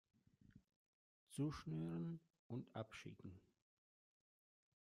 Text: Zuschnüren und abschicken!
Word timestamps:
Zuschnüren 1.29 2.19
und 2.47 2.75
abschicken! 2.75 3.39